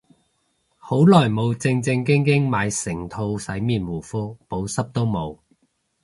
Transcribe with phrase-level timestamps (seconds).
[0.79, 5.37] 好耐冇正正經經買成套洗面護膚，補濕都冇